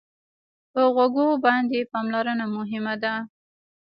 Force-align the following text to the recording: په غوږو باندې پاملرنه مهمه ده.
په 0.71 0.81
غوږو 0.93 1.27
باندې 1.45 1.79
پاملرنه 1.91 2.45
مهمه 2.55 2.95
ده. 3.03 3.13